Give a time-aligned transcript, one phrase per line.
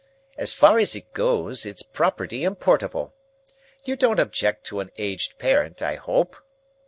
[0.35, 3.13] As far as it goes, it's property and portable.
[3.83, 6.35] You don't object to an aged parent, I hope?"